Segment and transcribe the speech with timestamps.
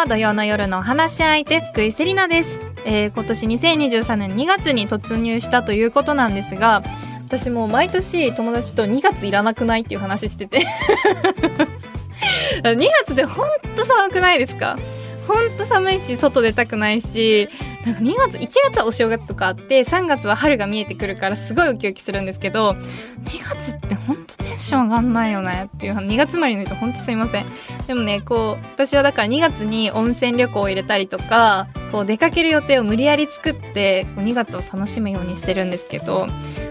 [0.00, 6.82] は土曜の夜の話し相手福井セリナです、えー今年2023年2月に突入したということなんですが
[7.28, 10.62] 私も毎年友達と2月いらなくないっていう話してて。
[12.64, 14.78] 2月でほんと寒くないですか？
[15.28, 17.50] ほんと寒いし外出たくないし
[17.84, 22.76] なんか2月1月はお正月とかあって3月は春が見えてくるからすごいウキウキするんですけど2
[23.54, 24.29] 月ってほんと
[24.60, 27.46] ンション上がんないよねっていう2月生まれの人ほんとすいません。
[27.86, 36.28] でもねこう私はだから2月に温泉旅行を入れたりとかこう出かける予定を無理やり作ってこう2月を楽しむようにしてるんですけど、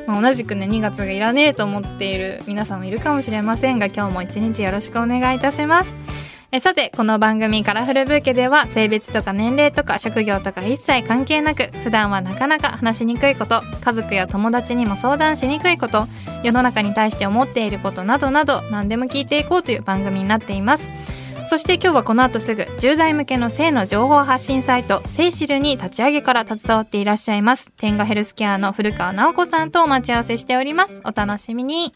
[0.07, 6.28] まあ、同じくね2月がいらねえと思っている皆さんもいるかもしれませんが今日も一日よろしくお願いいたします。
[6.51, 16.07] えさてこの番組「カラフルブーケ」では性別とか年齢とか職業とか一切関係なく普段はなかなか話しにくいこと家族や友達にも相談しにくいこと
[16.43, 20.87] 世の中に対して思っていることなどなど何でも聞いていこうという番組になっています。
[21.45, 31.01] そして今日はこの後すぐ10代向けの性の情報発信サイト「セイシル」に立ち上げから携わっていらっしゃいます天下ヘルスケアの古川直子さんとお待ち合わせしております。
[31.05, 31.93] お楽しみに。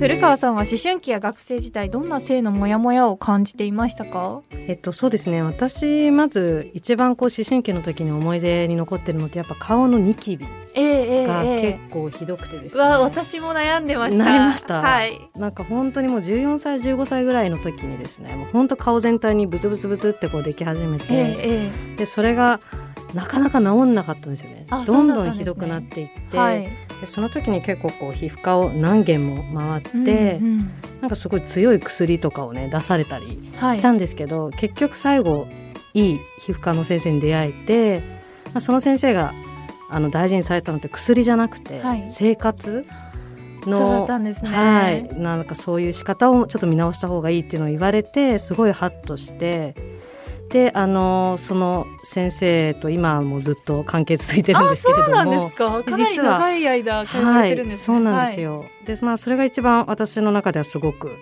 [0.00, 4.40] 古川さんは思春期や学生時代どんな性のモヤモヤを感じていましたか？
[4.50, 5.42] えっとそうですね。
[5.42, 11.72] 私まず一番こう思春期の時に思い出に残ってるのってやっぱ顔のニキビえええがええ。
[11.74, 14.24] 結構ひどくてですえね、わ私も悩んでました。
[14.24, 14.80] なりました？
[14.80, 15.20] はい。
[15.36, 22.60] なんか本当にもう14歳15歳ぐらいの時にですねもう本当顔全体にブツブツブツってこうでき始めて、えええでそれが
[23.12, 24.66] なかなか治んなかったんですよね。
[24.70, 26.68] あどんどんひどくなっていって、えはい
[27.00, 30.70] でその時に結構こう皮膚科を何軒も回って、うんうん。
[31.00, 33.76] なんかすごい強い薬とかをね出されたりはい。
[33.76, 35.48] したんですけど、結局最後
[35.94, 38.00] いい皮膚科の先生に出会えて、
[38.46, 39.32] まあ、その先生が
[39.88, 42.06] あの大事にされたのって薬じゃなくて、はい。
[42.08, 42.84] 生活
[43.64, 44.50] そうだのったんですね。
[44.50, 49.74] はい、なんかそういう仕方をちょっと見直した方がいいっていうのを言われてすごいハッとして
[50.50, 55.06] であのその先生と今はもうずっと関係続いてるんですけれども。
[55.06, 55.82] そうなんですか。
[55.84, 58.64] かなり長い間通われてるんですね、はい、そうなんですよ。
[58.84, 61.12] で、まあそれが一番私の中ではすごく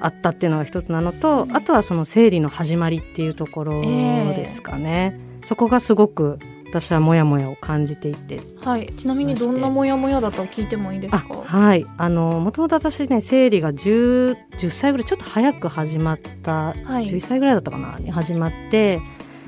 [0.00, 5.18] あったっていうのが一つなのと、うんあとはその生理の始まりっていうところですかね。
[5.44, 6.38] そこがすごく
[6.70, 11.84] 私はモヤモヤを感じていて、はい、はい、ちなみにどんなモヤモヤだと聞いてもいいですあかはい。
[11.98, 17.06] あのもともと私ね生理が 10, 10歳ぐらいちょっと早く始まった、はい。
[17.06, 17.98] 11歳ぐらいだったかな？
[17.98, 19.00] に始まって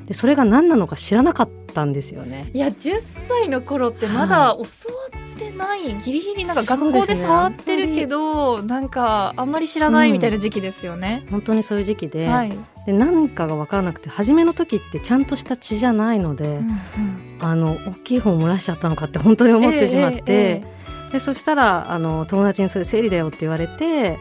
[0.06, 2.50] でそれが何なのか知らなかったんですよね。
[2.52, 4.64] いや10歳の頃ってまだ教わ
[5.16, 16.78] ってない、ギリギリなんか学校で触ってるけど、なんかあんまり知らないみたいな時期ですよね、本当にそういう時期で,、はい、で何かが分からなくて初めの時ってちゃんとした血じゃないので、うんうん。
[17.40, 20.82] あの大きい方を漏らしちゃったのかって 本当に思ってしまって、ええええ
[21.12, 24.18] でそしたらあの友達にそれ生理だよって言われて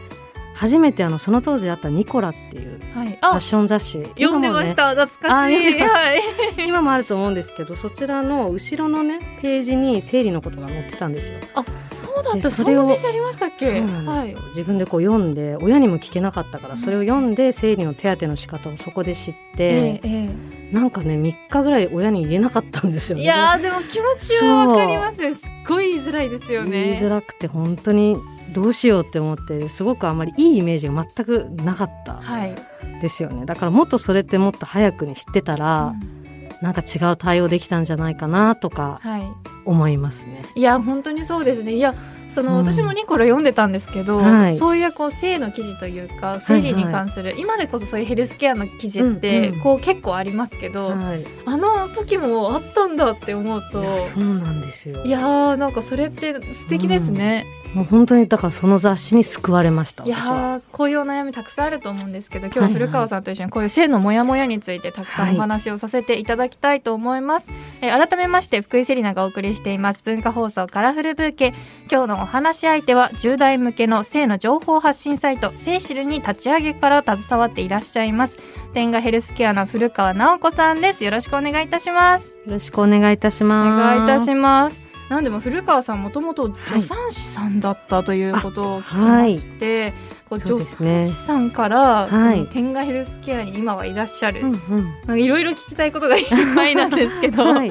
[0.54, 4.02] 初めてあのその当時あった「ニコラ」っていうはい、ファッあション雑誌。
[4.18, 5.80] 読んでました、懐かしい。
[5.80, 6.20] はい。
[6.66, 11.38] 今もあると思うんですけどそちらの後ろのねページに生理のことが載ってたんですよ。
[11.54, 12.50] あそうだった。
[12.50, 13.66] それをページありましたっけ？
[13.66, 23.22] そうなんですよ、自分でこう読んで親にも聞けなかったからそれを読んで生理の手当ての仕方をそこで知って、えええなんかね3日ぐらい親に言えなかったんですよね。
[23.22, 25.34] えいやーでも気持ちはわかりますよ。
[25.34, 26.84] すっごい言いづらいですよね。
[26.84, 28.16] 言いづらくて本当に
[28.52, 32.54] どうしようって思ってすごくあんまりいいイメージが全くなかったはい、
[33.00, 33.46] ですよね。
[33.46, 36.22] だからもっとそれってもっと早くに知ってたら、うん。
[36.62, 39.22] なんか違う対応できたんじゃないかなとかはい。
[39.64, 40.44] 思いますね。
[40.54, 41.74] いや本当にそうですね。
[41.74, 41.94] いや
[42.28, 42.58] その、うん。
[42.58, 44.56] 私もニコラ読んでたんですけど、はい。
[44.56, 49.60] そういうこう性の記事というか生理に関する、今でこそそういうヘルスケアの記事って、うんうん。
[49.60, 55.04] こう結構ありますけど、はい、いあの時もあったんだって思うとやそうなんですよ。
[55.04, 67.46] いやーなんかそれって素敵ですね、もう本当にだからその雑誌に救われましたいやこういうお悩みたくさんあると思うんですけど今日は古川さんと一緒にこういう性のモヤモヤについてたくさんお話をさせていただきたいと思います、
[67.80, 70.02] えー改めまして福井セリナがお送りしています。
[70.02, 71.54] 文化放送カラフルブーケ。
[71.90, 78.36] 今日のお話し相手は10代向けの性の情報発信サイトセイシルに立ち上げから携わっていらっしゃいます。
[78.72, 81.04] 天下ヘルスケアの古川直子さんです。
[81.04, 82.28] よろしくお願いいたします。
[82.28, 83.76] よろしくお願いいたしおます。
[83.76, 89.92] 願いいたしますなんでも古川さんもともと助産師さんだったということを聞きまして、
[90.26, 92.46] こうそう助産師さんから、はい。
[92.46, 94.84] 天下ヘルスケアに今はいらっしゃる、うんうん。
[94.84, 96.24] なんかいろいろ聞きたいことがいっ
[96.54, 97.70] ぱいなんですけど、 はい、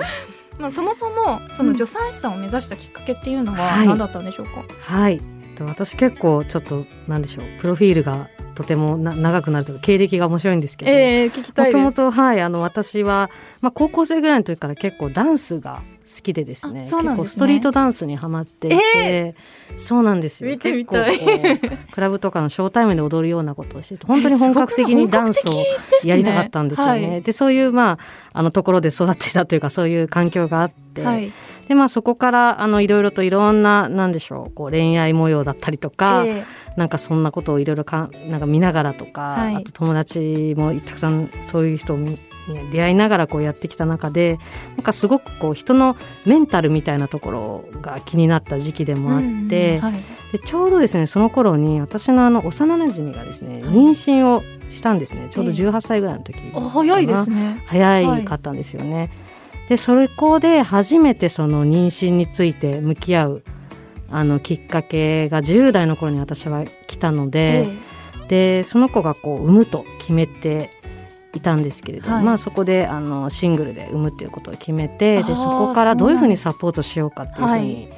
[0.60, 3.88] まあそもそもその助産師さんを目指したきっかけっていうのははい。
[3.88, 4.64] 何だったんでしょうか？
[4.80, 5.16] はい、え
[5.56, 7.46] っと私結構ちょっとなんでしょう。
[7.60, 11.78] プロフィールがとてもな長くなるというか経歴が面白いんですけど、ええ聞きたいです。
[11.78, 12.42] もともとはい。
[12.42, 15.82] あの私は、まあ、高校生ぐらいの時から結構ダンスが
[16.14, 17.24] 好きでですねあそうなんですね。
[17.24, 19.36] 結構ストリートダンスにハマっていて、
[19.78, 20.50] そうなんですよ。
[20.50, 21.18] 見てみたい。
[21.94, 25.64] クラブとかのショータイムで踊るようなことをしてて本当に本格的にダンスを
[26.04, 27.10] やりたかったんですよね。
[27.10, 27.22] はい。
[27.22, 28.00] でそういうまあ
[28.34, 31.32] あのところで育ってたというかそういう環境があって、はい。
[31.68, 36.44] でまあそこからあのいろいろといろんななんでしょうこう恋愛模様だったりとか、え
[36.76, 39.56] なんかそんなことをいろいろかなんか見ながらとか、はい。
[39.56, 42.20] あと友達もたくさんそういう人に
[42.72, 44.40] 出会いながらこうやってきた中で
[44.76, 45.96] なんかすごくこう人の
[46.26, 49.94] メンタルみたいなところが気になった時期でえもあって、うんうんはい。
[50.32, 55.28] でちょうどですねその頃に私のあの幼なじみがですねはい妊娠をしたんですね。
[55.30, 57.64] ちょうどええ18歳ぐらいの時あ早いですね。
[57.68, 59.12] 早いかったんですよね。
[59.68, 63.44] でそれこで初めてその妊娠について向き合う
[64.10, 67.92] あのきっかけが10代の頃に私は来たので、え。
[68.32, 70.81] でその子がこう産むと決めて
[71.34, 72.24] いたんですけれども、はい。
[72.26, 77.90] まあ、そこであのシングルで産むっていうことを決めてでそこからどういうふうにそサポートしようかっていうふうはに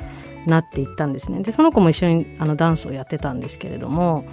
[0.46, 1.42] なっていったんですね。
[1.42, 4.26] でその子も一緒にあのダンスをやってたんですけれども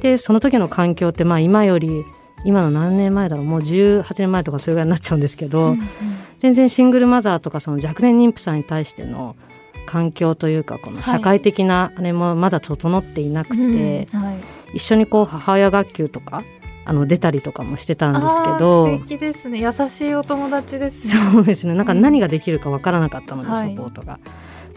[0.00, 2.04] でその時の環境ってまあ今より
[2.44, 5.88] 今の何年前だろうもう18年前とかそれぐらいになっちゃうんですけど、うんうん。
[6.38, 9.36] 全然シングルマザーとかその若年妊婦さんに対しての
[9.86, 14.20] 環境というかこの社会的なあれもまだ整っていなくて、うん。
[14.20, 14.36] はい。
[14.74, 16.44] 一緒にこう母親学級とか
[16.88, 18.86] あの出たりとかもしてたんですけど。
[18.86, 19.60] 素敵ですね。
[19.60, 21.30] 優しいお友達ですね。
[21.30, 21.74] そうですね。
[21.74, 24.18] なんか何ができるかわからなかったので、はいサポートが。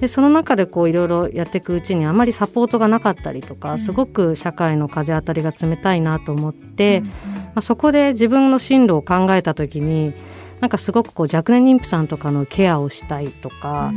[0.01, 3.79] でその中でこういろいろやっていくうちにあまりサポートがなかったりとか、うん。
[3.79, 10.13] すごく社会の風当たりが冷たいなと思って、うんうんまあ、そこで自分の進路を考えた時に
[10.59, 13.93] なんかすごくこう若年妊婦さんとかのケアをしたいとか、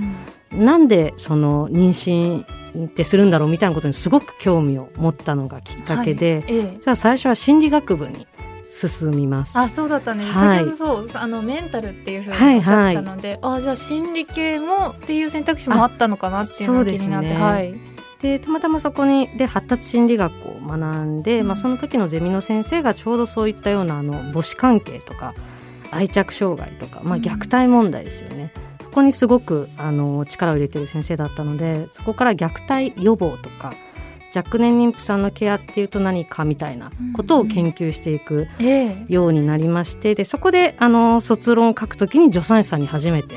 [0.56, 6.78] なんでその妊娠ってするんだろうみたいなことにすごく興味を持ったのがきっかけで、はいええ。
[6.80, 8.26] じゃあ最初は心理学部に
[8.70, 9.56] 進みます。
[9.56, 10.70] あそうだったね、はい。
[10.72, 17.74] そうあのメンタルっていうふうはいにおっしゃってたので、あじゃあ心理系もっていう選択肢もあったのかなっていうのが気になって、ねはい。
[18.20, 21.46] でたまたまそこにで発達心理学を学んで、うん。
[21.46, 25.34] まあ、その時のゼミの先生がちょうどそういったようなあの母子関係とか
[25.92, 27.22] 愛着障害とか、まあ、うん。
[27.22, 28.60] 虐待問題ですよね、そ
[28.94, 33.74] こにすごくあの力を入れてる先生だったのでそこから虐待予防とか
[34.34, 39.04] 若年妊婦さんのケアっていうと何かみたいなことを研究していくええ。
[39.08, 43.36] ようになりましてでそこであの卒論を書くときに助産師さんに初めて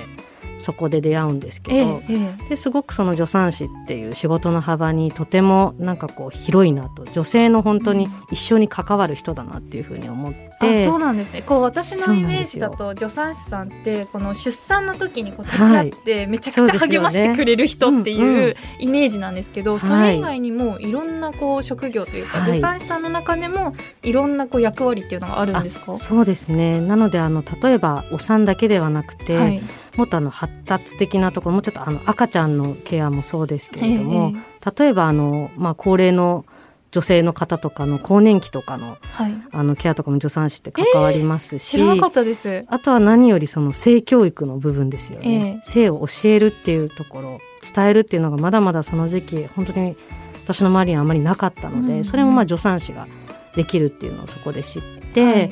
[0.60, 2.50] そこで出会うんですけど、ええええ。
[2.50, 11.44] ですごくその助産師っていう仕事の幅にとてもなんかこう広いなと女性の本当に一生に関わる人だなっていうふうに思って、あそうなんですね。
[11.44, 22.48] こう私のイメージだと助産師さんってこの出産の時にこう立ち会ってめちゃくちゃ励ましてくれる人ってうんうんいうイメージなんですけど、それ以外にもいろんなこう職業というか、はい。
[22.48, 25.96] 助産師さんの中でもいろんなこう役割っていうのがあるんですか？
[25.98, 26.82] そうですね。
[26.82, 29.62] なのであの例えばお産だけではなくて、はい
[29.98, 36.46] もっとあの発達的なところもうちょっとあの赤ちゃんのケアもそうですけれども、え例えばあの、まあ、高齢の
[36.92, 42.66] 女性の方とかの更年期とかのはい、あのケアとかも助産師って関わりますし、知らなかったです。
[42.68, 45.60] あとは何よりその性教育の部分ですよね、ええ。
[45.64, 47.40] 性を教えるっていうところ
[47.76, 49.98] 伝えるっていうのがまだまだその時期本当に
[50.44, 52.06] 私の周りにはあまりなかったので、うん。
[52.06, 53.08] それもまあ助産師が
[53.56, 54.82] できるっていうのをそこで知っ
[55.14, 55.52] て、はい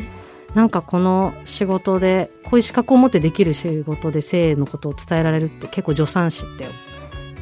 [0.55, 6.67] なんかこの仕事でこういう資格を持ってできる仕事で性のことを伝えられるって結構助産師って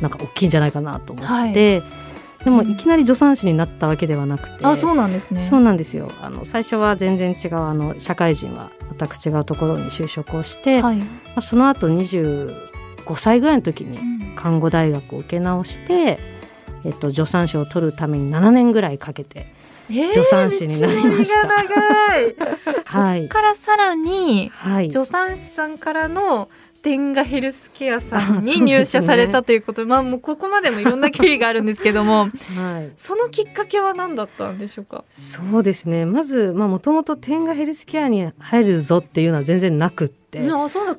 [0.02, 1.84] なんか大きいんじゃないかなと思って、
[2.44, 5.40] でもいきなり助産師になったわけではなくて、あそうなんですね。
[5.40, 6.12] そうなんですよ。
[6.22, 11.02] あの最初は全然違うあの社会人は全く違うところに就職をして、まはい。
[11.36, 12.52] あ、その後25
[13.16, 14.24] 歳ぐらいの時にうん。
[14.36, 16.20] 看護大学を受け直して、
[16.84, 21.48] えっと、助産師を取るために7年ぐらいかけて、えー助産師になりました。
[22.86, 26.50] はいからさらにはい、助産師さんからの
[26.84, 35.06] 天下ヘルスケアさんに 入社されたということで、まあもうここまでもいろんな経緯があるんですけども、はい、そのきっかけは何だったんでしょうか？
[35.12, 40.23] そうですねまずもともと天下ヘルスケアに入るぞっていうのは全然なくって。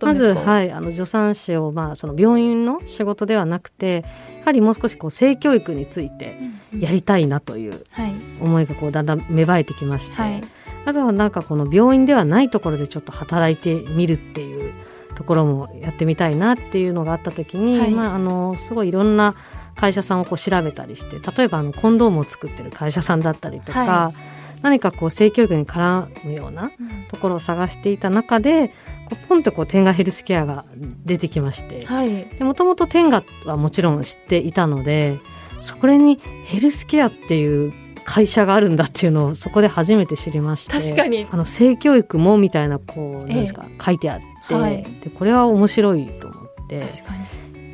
[0.07, 0.35] まず。
[0.35, 4.05] はい、あの助産師を、まあ、その病院の仕事ではなくて
[4.39, 6.39] やはりもう少しこう性教育について
[6.73, 8.13] うんやりたいなというはい。
[8.41, 10.41] 思いがこうだんだん芽生えてきまして、はい。
[10.87, 14.73] あとはなんかこの病院ではないところでちょっと働いてみるっていう
[15.15, 17.91] ところもやってみたいなっていうのがあった時に、はい。
[17.91, 19.35] まあ、あのすごいいろんな
[19.77, 24.13] 会社さんをこう調べたりして例えばあのコンドームを作ってる会社さんだったりとか、は
[24.63, 26.71] 何かこう性教育に絡むような
[27.11, 28.73] ところを探していた中で
[29.15, 30.65] ポンとこう天下ヘルスケアが
[31.05, 31.85] 出てきまして。
[31.87, 32.27] はい。
[32.41, 35.19] もともと天下はもちろん知っていたので
[35.61, 37.73] そこにヘルスケアっていう
[38.05, 40.73] 会社があるんだっていうのをそこで初めて知りまして。
[40.73, 41.27] 確かに。
[41.31, 44.83] あの性教育もみたいなこうなんですか、書いてあって、はい。
[45.03, 46.81] でこれは面白いと思って。
[46.81, 47.25] 確かに。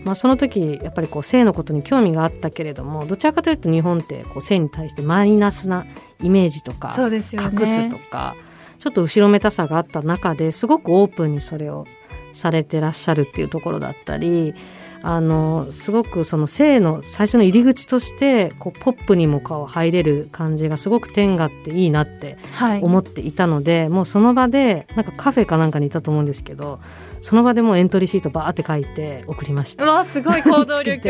[0.04, 5.84] まあ、その時やっぱりこう性のことに興味があったけれどもどちらかというと日本ってこう性に対してマイナスな
[6.22, 7.48] イメージとかそうですよね。
[7.52, 8.34] 隠すとか
[8.80, 11.86] ちょっと後ろめたさがあった中ですごくオープンにそれを
[12.32, 14.54] されてらっしゃるっていうところだったり
[15.02, 26.80] あのすごくその性の最初の入り口としてこうポップにもこう入れる感じがすごく天がっていいなってはい思っていたので、もうその場でなんかカフェかなんかにいたと思うんですけど
[27.22, 29.90] その場でもうエントリーシートバーって書いて送りましうた。
[29.90, 31.08] わすごい行動力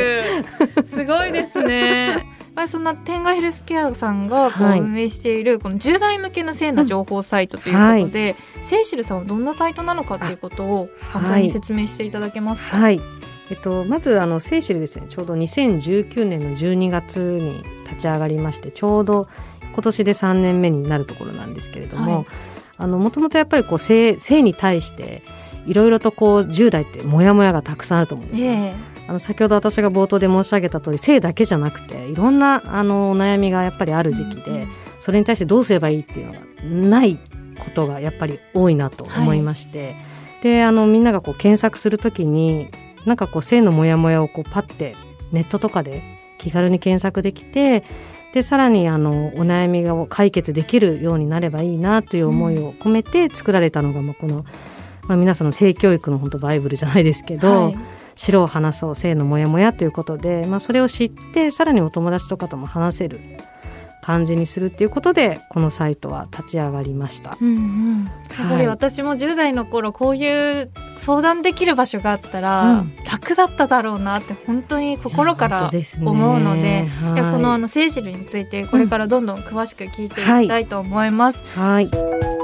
[0.94, 2.24] すごいですね。
[2.54, 4.80] まあそんな天下ヘルスケアさんがこうはい。
[4.80, 12.76] 運営しているこの10代向けの性の情報サイトということで、セイシルさんはどんなサイトなのかということを簡単に説明していただけますか？
[12.76, 13.00] はい。
[13.50, 15.07] えっと、まずあのセイシルですね。
[15.09, 19.28] ちょうど2019年の12月に立ち上がりましてちょうど
[19.73, 22.26] 今年で3年目になるところなんですけれども、
[22.78, 25.23] もともとやっぱりこう性性に対して
[25.66, 28.75] いろいろとこう10代ってモヤモヤがたくさんあると思うんですね。
[29.10, 34.66] えあの先ほど私が冒頭で申し上げた通り性だけじゃなくていろんなあのお悩みがやっぱりある時期で、
[35.00, 36.40] それに対してどうすればいいっていうのが
[36.88, 37.18] ない
[37.58, 39.96] ことがやっぱり多いなと思いまして、
[40.42, 42.70] であのみんながこう検索するときに
[43.04, 44.94] なんかこう性のモヤモヤをこうパッて
[45.32, 46.02] ネットとかで
[46.38, 47.84] 気軽に検索できて
[48.32, 54.44] でさらにあのお悩みを解決できるようになればいいなという思いを込めて作られたのが、まあこの、
[55.08, 63.18] まあ、皆さんの性教育の本当バイブルじゃないですけど、はい白を話そう性のモヤモヤということで、まあ、それを知ってさらにお友達とかとも話せる
[64.02, 67.38] 感じにするっていうことでこのサイトは立ち上がりました。
[67.40, 68.66] うんうん、やっぱりはい。
[68.66, 72.96] 私も10代の頃こういう相談できる場所があったら、うん。
[73.10, 75.70] 楽だっただろうなって本当に心から
[76.02, 77.14] 思うのではい。
[77.14, 81.42] でこのあのセイシルについてこれからどんどん詳しく聞いていきたいと思います。
[81.54, 82.39] はい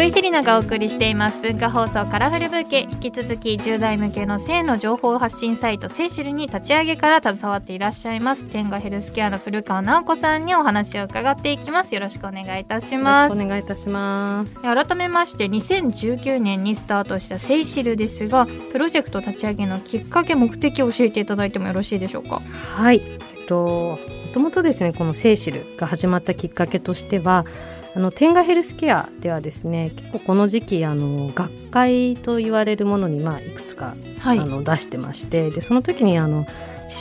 [0.00, 1.42] 福井セリナがお送りしています。
[1.42, 2.88] 文化放送カラフルブーケ。
[2.90, 8.46] 引き続き10代向けの性の情報発信サイトセイシルに立ち上げから携わっていらっしゃいます。
[8.46, 11.94] 天下ヘルスケアの古川直子さんにお話を伺っていきます。
[11.94, 13.32] よろしくお願いいたします。
[13.34, 14.62] お願いいたします。
[14.62, 22.40] 改めまして2019年にスタートしたセイシルですがプロジェクト立ち上げのきっかけ目的を教えていただいてもよろしいでしょうか？
[22.74, 23.98] はい、えっとも
[24.32, 27.46] ともとですねこのセイシルが始まったきっかけとしては
[27.94, 36.46] あの天下ヘルスケアではですね結構この時期あの学会と言われるものにまあいくつか、はあの出してましてでその時にあの思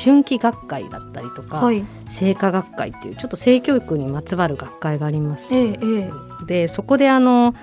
[0.04, 1.84] 春期学会だったりとか、はい。
[2.08, 5.54] 性科学会っていうちょっと性教育にまつわる学会があります。
[5.54, 6.12] ええええ。
[6.46, 7.56] でそこであの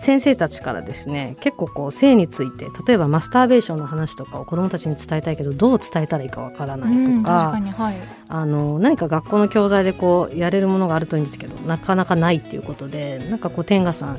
[0.00, 7.96] 先生たちからですね結構こう性について例えばマスターベーションの話とかを子どもたちに伝えたいけどどう伝えたらいいかわからないうんとか確かにはい。
[8.28, 14.18] あの何か学校の教材でこうやれるものがあるといいんですけどなかなかないっていうことでなんかこう天賀さん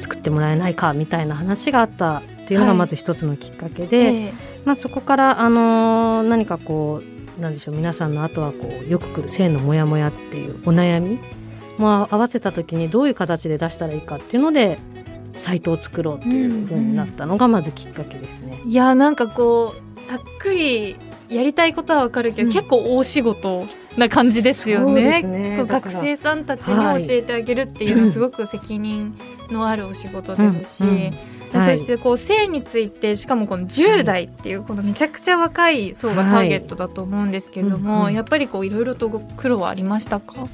[0.00, 2.78] 作ってもらえないかみたいな話があったっていうのがはい。
[2.80, 4.32] まず一つのきっかけで、ええ。
[4.64, 7.00] まあ、そこから、あのー何かこ
[7.38, 11.18] うなんでしょう皆さんの後はこうよく来る性のモヤモヤっていうお悩み
[11.78, 14.78] も合わせた時にどういう形で出したらいいかっていうので
[15.36, 18.60] サイトを作ろうっていうふうになったのがまずきっかけですね。
[18.64, 20.96] いやなんかこうさっくり
[21.28, 22.52] やりたいことはわかるけど、うん。
[22.52, 25.20] 結構大仕事な感じですよね。
[25.22, 25.64] すね。
[25.66, 29.16] 学生さんたちに教えてあげるっていうのはすごく責任
[29.50, 31.10] のあるお仕事ですし、うんうん。
[31.52, 37.30] ではいそしてこう性についてしかもこの10代っていうこのめちゃくちゃ若い層がターゲットだと思うん。
[37.30, 38.00] ですけれども、はい。
[38.00, 40.48] うんうんやっぱりこういろいろと苦労はありましたか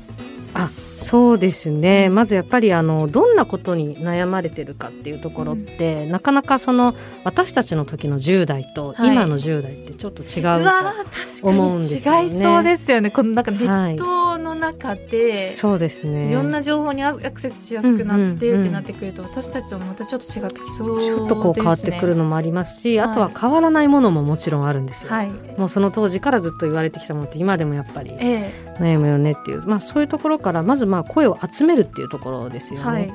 [0.59, 2.09] あそうですね。
[2.09, 9.13] まずやっぱりあのどんなことに悩まれてるかっていうところって、なかなかその私たちの時の10代とはい。
[9.13, 12.25] 今の10代ってちょっと違うと、思うんですよね。
[12.25, 13.11] に違いそうですよね。
[13.11, 13.95] このなんかネはい。
[13.95, 16.31] ットの中で、そうですね。
[16.31, 18.61] いろんな情報にアクセスしやすくなってうんうんうん。
[18.63, 21.17] ってなってくると私たちはまたちょっと違ってきそうですね。
[21.19, 23.09] ちょっとこう変わってくるのもありますし、はい。
[23.11, 25.13] あとは変わらないものももちろんあるんですよ。
[25.13, 25.31] はい。
[25.57, 32.87] もうその当時からずっと言われてきたものって今でもやっぱりえ悩むよねっていう、まあ、そういうところからまずまあ声を集めるっていうところですよね。
[32.87, 33.13] えはい。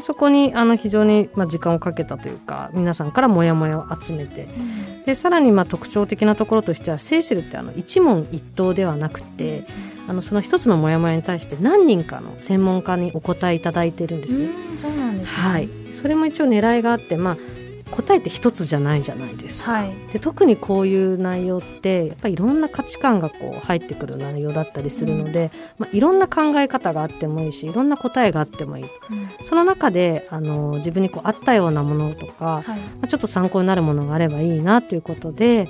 [0.00, 4.48] そこにあの非常にまあ時間をかけたというか皆さんからモヤモヤを集めて
[5.04, 9.66] でさらにまあ特徴的なところとしてはセーシルってあの一問一答ではなくて
[10.08, 14.46] あのその一つのモヤモヤに対して何人かの専門家にお答えいただいてるんですね。
[14.46, 15.48] うんそうなんですね。
[15.48, 17.36] はい、それも一応狙いがあって、まあ、
[17.90, 19.72] 答えって一つじゃないじゃないですか。
[19.72, 19.94] はい。
[20.12, 28.84] で特にこういう内容ってやっぱりいろんな価値観がこう入ってくる内容だったりするので、まあ、いろんな考え方があってもいいしいろんな答えがあってもいい
[29.44, 32.66] その中であの自分にこう合ったようなものとか、はい。
[32.66, 35.68] まあ、ちょっと参考になるものがあればいいなということで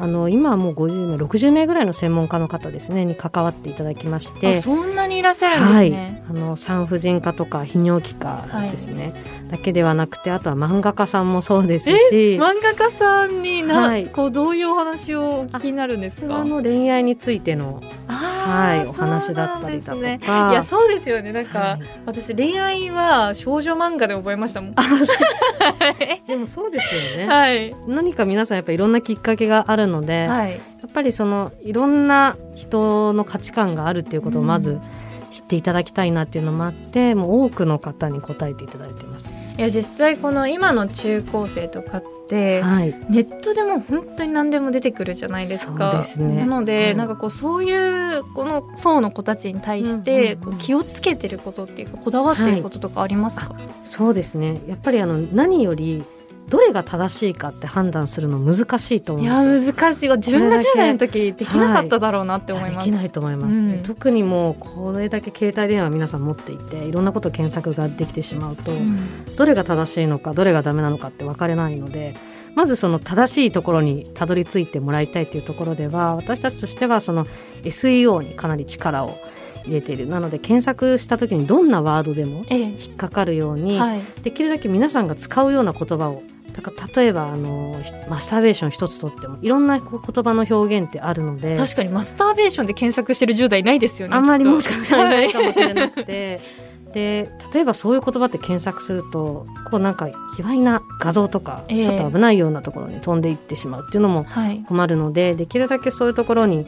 [0.00, 12.38] あの今はもう50名60名ぐらいの専門家の方ですねに関わっていただきましてそんなにいらっしゃるんですね、はい、あの産婦人科とか泌尿器科ですね、はい、だけではなくてあとは漫画家さんもそうですし。
[12.38, 16.38] 漫画家さんにな、はい、こうどういうお話をお聞きになるんですか？
[16.38, 21.30] あの恋愛についてのはい、お話だったりだとか、ね、いやそうですよね。
[21.32, 24.74] なんか、はい、私恋愛は少女漫画で覚えましたもん。
[26.26, 34.80] でもそうですよね、はい、何か皆さんやっぱいろんなきっかけがあるので、はい、やっぱりそのいろんな人の価値観があるっていうことをまず
[35.30, 39.28] 知っていただきたいなっていうのもあってもう多くの方に答えていただいています。
[39.58, 45.98] いや実際この今の中高生とかって、はい、ネットでも本当に何でも出てくるじゃないですか。
[45.98, 54.60] ですね、なので、はい、なんかこうそういうこの層の子たちに対してこう気をつけてることっていうかこだわってることとかありますか、はい、そうですね。
[54.66, 56.04] やっぱりあの何より
[56.50, 60.08] どれが正しいかって判断するの難しいと思いますいや難しい。
[60.10, 68.98] 自分が10代の時できなかっただろうなって思います、はい、できないと思います、ねうん、特にもうこれだけ携帯電話皆さん持っていていろんなこと検索ができてしまうと、うん、
[69.36, 72.16] どれが正しいのかどれがダメなのかって分かれないので
[72.56, 77.26] まずその正しいところにたどり着いてもらいたいというところでは私たちとしてはその
[77.62, 79.16] SEO にかなり力を
[79.64, 80.08] 入れている。
[80.08, 86.22] なので検索した時にどんなワードでも引っかかるように、ええはい、できるだけ皆さんが使うような言葉を
[86.60, 96.40] だから例えばあのマスターベーション一つとってもいろんな言葉の表現ってあるので確かにマスターベーションで検索してる10代ないですよねあんまりもしかしたらないかもしれなくて。
[96.92, 104.26] で例えばそういう言葉って検索するとこうなんか卑猥な画像とか、ちょっと危ないようなところに飛んでいってしまうっていうのも
[104.66, 106.66] 困るので、はい、できるだけそういうところに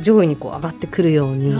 [0.00, 1.54] 上位にこう上がってくるように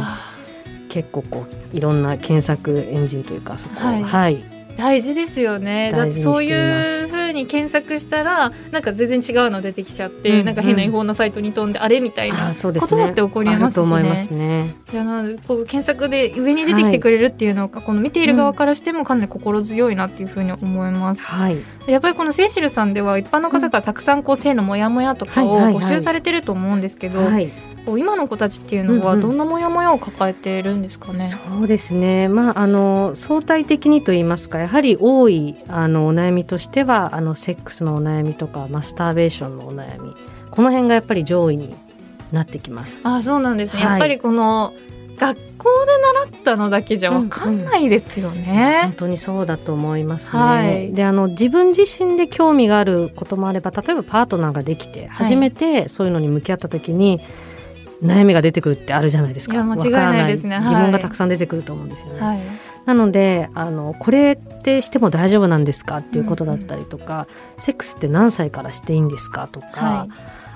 [0.89, 5.93] 結構こういろんな検索エンジンというかそこを、はい、はい、大事ですよね。
[5.93, 14.31] だってそういうふうに検索したらなんか全然違うの出てきちゃって、うんうん、なんか変な違法なサイトに飛んであれみたいなことだって起こりますしね。
[14.31, 14.75] ね。
[14.93, 21.23] いやなこう検索で上に出てきてくれるっていうのが、はい、この見ている側からしてもかなり心強いなっていうふうに思います。
[21.23, 27.51] はい、やっぱりこのセイシルさんでは一般の方からたくさんこう性のモヤモヤとかを募集されてると思うんですけど、はい
[27.87, 31.15] 今の子たちっていうのはどんなモヤモヤを抱えているんですかね？
[31.15, 32.29] うんうん、そうですね。
[32.29, 40.15] まああの相対的にと言いますか、やはり多いあのお悩みとしてはあのセックスのお悩みとかマスターベーションのお悩み、
[40.51, 41.75] この辺がやっぱり上位に
[42.33, 43.01] なってきます。
[43.03, 43.83] あ、そうなんですね。
[43.83, 44.73] はい、やっぱりこの
[45.19, 57.27] 学校で習ったのだけじゃわかんないですよね、うんうん、本当にそうだと思いますね、はい、であの自分自身で興味があることもあれば例えばパートナーができて初めてそういうのに向き合った時に、はい
[58.03, 59.55] 悩みが出てくるってあるじゃないですか。
[59.55, 60.59] いや間違いないですね。
[60.59, 62.21] 疑問がたくさん出てくると思うんですよね。
[62.21, 62.41] はい、
[62.87, 70.09] なのであのこれってしても大丈夫なんですかっていうことだったりとか、うん、セックスって何歳からしていいんですかとか、はい、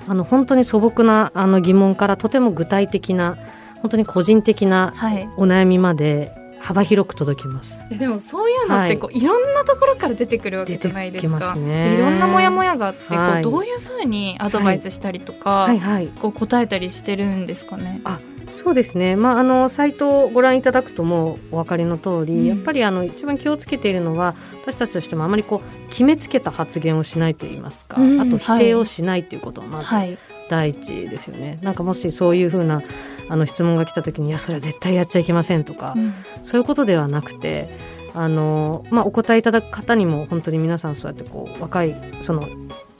[0.07, 3.37] あの本当に素朴なあの疑問からとても具体的な
[3.81, 4.93] 本当に個人的な
[5.37, 6.31] お悩みまで、
[6.65, 7.77] 幅広く届きます。
[7.91, 11.53] でもそういうのってこう、はい、いろんなところから出てくるわけじゃないですか。
[11.53, 15.79] すね、いろんなモヤモヤがあって、はい、こうどういうふうにアドバイスしたりとか、はい。
[15.79, 18.01] はい、こう答えたりしてるんですかね？
[18.03, 30.17] あそうですね、まあ、あのサイトをご覧いただくともお分かりの通り、うん、やっぱりあの一番気をつけているのは私たちとしてもあまりこう決めつけた発言をしないといいますか、うん、あと否定をしないということはまず
[30.49, 31.47] 第一ですよね。
[31.47, 32.83] はい、なんかもしそういうふうな
[33.29, 37.67] あの質問が来た時に「いやそれは絶対やっちゃいけません」とか、うん、そういうことではなくて
[38.13, 42.47] あの、まあ、お答えいただく方にも本当に皆さんそうやってこう若いその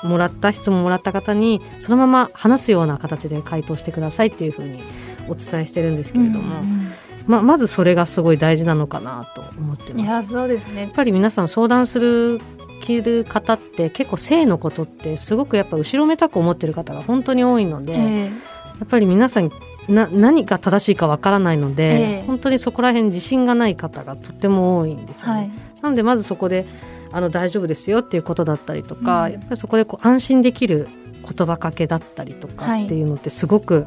[0.03, 4.83] もらった質問もらった方にそのまま話すような形で回答してくださいっていうふうに
[5.27, 6.61] お伝えしてるんですけれども。
[6.61, 6.91] うんうん
[7.27, 10.05] まあ、まずそれがすごい大事なのかなと思ってます。
[10.05, 12.39] いやそうですねやっぱり皆さん相談する
[12.81, 18.31] 着る方って結構性のことってすごくやっぱ後ろめたく思ってる方が本当に多いので、えー、
[18.79, 19.51] やっぱり皆さん
[19.87, 25.33] な何が正しいかわからないので、えー、本当にそこら辺自信がない方がとっても多いんですよね。
[25.33, 26.65] はい、なのでまずそこで
[27.11, 30.87] あの大丈夫ですよっていうことだったりとか、うん、やっぱりそこでこう安心できる
[31.21, 33.85] 言葉かけだったりとかっていうのってすごく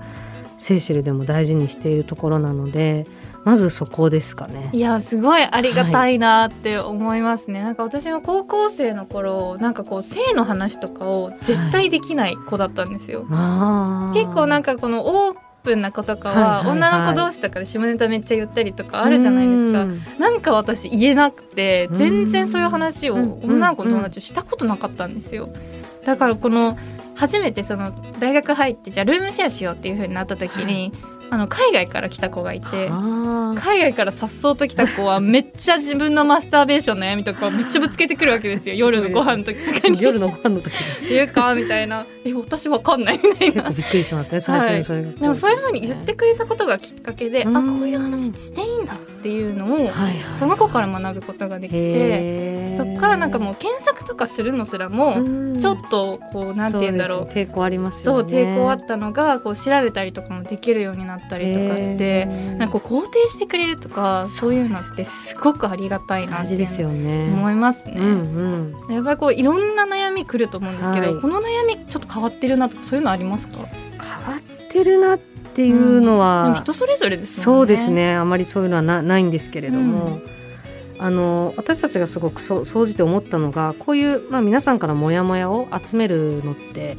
[0.57, 3.07] セーシルでも大事にしているところなので。
[3.45, 4.71] まずそこですかね。
[4.73, 19.87] いやすごいありがたいなって思いますね、はい、なんか私も高校生の頃なんかこう性の話とかを絶対できない子だったんですよ、はい、結構なんかこのオープンな子とかは女の子同士とかで下ネタめっちゃ言ったりとかあるじゃないですか、
[20.19, 25.49] なんか私言えなくて全然そういう話を女の子の友達したことなかったんですよ。
[26.05, 26.79] だからこの
[27.15, 38.75] 初めてその大学入ってじゃあルームシェアしようっていう風になった時に、はいあの海外から来た子がいて海外からさっそうと来た子はめっちゃ自分のマスターベーションの悩みとかめっちゃぶつけてくるわけですよ。
[38.89, 40.01] 夜のご飯の時とかに。
[40.01, 40.73] 夜のご飯の時。
[40.73, 43.71] っていうかみたいな「え私わかんない」みたいな。
[43.71, 47.57] びっくりしますね最初にそれが、でもそういうふうに言ってくれたことがきっかけで、うん。
[47.57, 50.15] あこういう話していいんだっていうのを、はいはい。
[50.35, 55.61] その子から学ぶことができてそっからなんかもう検索とかするのすらもうん。
[55.61, 57.25] ちょっとこうなんて言うんだろう。
[57.25, 67.33] 抵抗ありますそう抵抗あったのがこう調べたりとかもできるようになったりとかしてなんか肯定してくれるとかそういうのってすごくありがたいなって大事ですよね。
[67.33, 67.95] 思いますね。
[67.99, 68.95] うんうん。
[68.95, 71.21] やっぱりこういろんな悩み来ると思うんですけど、はい。
[71.21, 73.55] この悩みちょっと変わってるなとかそういうのありますか？
[73.57, 77.45] 変わってるなっていうのは、でも人それぞれですよね。
[77.45, 78.15] そうですね。
[78.15, 80.21] あまりそういうのはなないんですけれども、
[81.01, 86.97] あの私たちがすごくそ総じて思ったのがこういう、まあ、皆さんからモヤモヤを集めるのって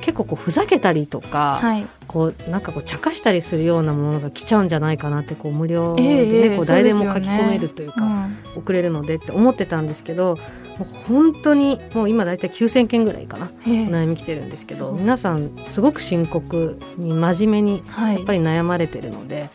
[0.00, 8.36] 結構こうふざけたりとか、はい、こうなんかこう茶化したりするようなものが来ちゃうんじゃないかなってこう無料でね、ええええこう誰でも書き込めるというか、うん。
[8.56, 10.36] 送れるのでって思ってたんですけど
[10.78, 13.86] もう本当にもう今大体9,000件ぐらいかなええ。
[13.86, 19.48] お悩み来てるんですけど皆さんすごく深刻に真面目にはい、やっぱり悩まれてるので、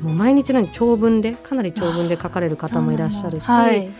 [0.00, 3.90] もう毎日のように長文でかなり長文で書かれる方もいらっしゃるし、はい、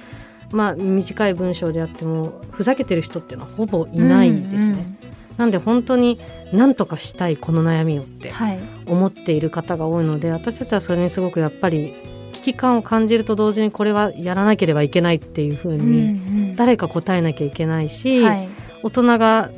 [0.53, 5.00] まあ、短い文章であってもふざけてる人っていうのはほぼいないですね。
[5.37, 6.19] なんで本当に
[6.53, 11.95] 何とかしたいこの悩みをってうんはい、思っている方が多いので私たちはそれにすごくやっぱり
[12.33, 18.49] 危機感を感じると同時にこれはやらなければいけないっていうふうに誰か答えなきゃいけないし、はい、
[18.83, 19.51] 大人が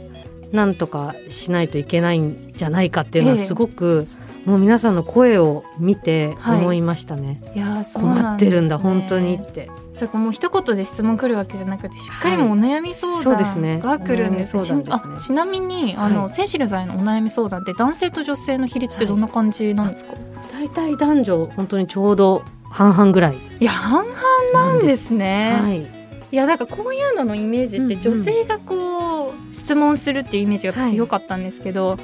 [0.52, 3.42] 何とかしないといけないんじゃないかっていうのはええ。
[3.42, 4.06] すごく、
[4.44, 8.22] もう皆さんの声を見てはい思いましたね、いやーそうなんですね。
[8.22, 9.70] 困ってるんだ本当にって
[10.02, 14.84] そうかもう一言で質問来るわけじゃなくてしっかりもうお悩み相談が来るんです,、お悩み相談ですね。
[14.84, 20.14] ちあちなみにあの、はいセンシル剤のお悩み相談って男性と女性の比率ってどんな感じなんですか、
[20.52, 23.36] 大体男女本当にちょうど半々ぐらい。
[23.60, 25.86] い、や半々なんですね、はい、い
[26.32, 31.96] やなんかこういうののイメージって女性がこう質問するっていうイメージが強かったんですけど、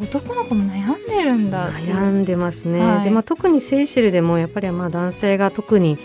[0.00, 3.04] 男の子も悩んでるんだ悩んでますね、はい。
[3.04, 5.98] でまあ、特にセイシルでもやっぱりまあ男性が特に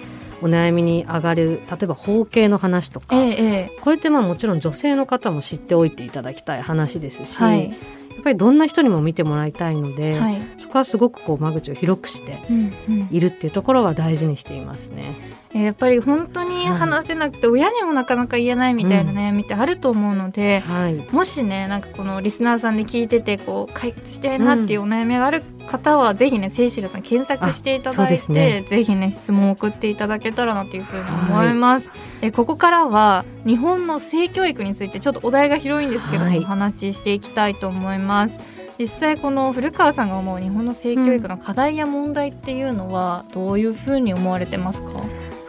[0.44, 7.70] お悩みに上がる例えば包茎の話とか、えええこれってまあもちろん女性の方も知っておいていただきたい話ですし、えはい。
[7.70, 7.76] や
[8.20, 13.08] っぱりどんな人にも見てもらいたいので、はい、そこはすごくこう間口を広くしてうんうん。
[13.10, 15.16] いるっていうところは大事にしていますね。
[15.28, 28.66] えーやっぱり本当に話せなくて親にもなかなか言えないみたいな悩みってあると思うので、はい、もしねなんかこのリスナーさんで聞いててこう解決したいなっていうお悩みがある方は、ぜひねセイシルさん検索していただいて、ね。
[28.68, 31.90] ぜひね質問を送っていただけたらなというふうに思います。
[32.22, 36.40] えここからは日本の性教育についてちょっとお題が広いんですけども、はい。
[36.40, 38.40] お話ししていきたいと思います。
[38.80, 44.90] 実際この古川さんが思う日本の性教育の課題や問題っていうのはどういうふうに思われてますか、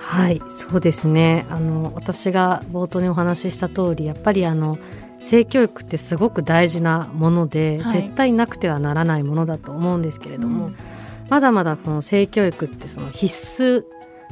[0.04, 1.46] はい、そうですね。
[1.50, 4.78] あの私が冒頭にお話しした通り、やっぱりあの
[5.18, 7.92] 性教育ってすごく大事なもので、はい。
[8.02, 10.76] 絶対なくてはならないものだと思うんですけれども、うん。
[11.30, 13.26] まだまだこの性教育ってその必
[13.62, 13.84] 須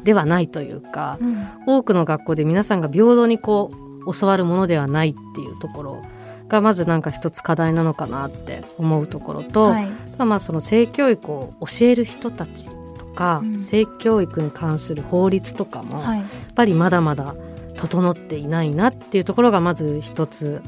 [0.05, 1.19] ではないというか、
[1.67, 3.73] 多くの学校で皆さんが平等にこ
[4.07, 6.03] う教わるものではないっていうところ
[6.49, 9.89] がまずなんか一つ課題なのかなって思うところと、はい。
[10.19, 12.82] まあその性教育を教える人たちと
[13.15, 13.63] か、うん。
[13.63, 16.19] 性教育に関する法律とかも、はい。
[16.19, 17.35] やっぱりまだまだ
[17.77, 20.63] 整っていないなっていうところがまず一つ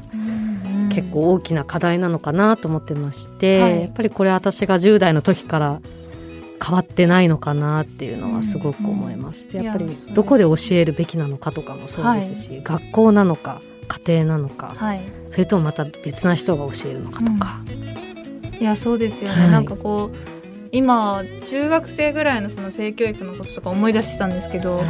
[0.93, 3.81] 結構大きな課題なのかなと思ってまして、はい。
[3.81, 5.81] やっぱりこれ私が10代の時から
[6.65, 9.63] 変わってないのかなっていうのはすごく思いまして、うん。
[9.65, 15.01] やっぱりどこで教えるべきなのかとかもそうですし、学校なのか家庭なのか、はい。
[15.29, 17.59] それともまた別な人が教えるのかとか。
[18.59, 19.51] いやそうですよね、はい。
[19.51, 20.34] なんかこう
[20.75, 24.83] 今中学生ぐらいのその性教育のこととか思い出したんですけど、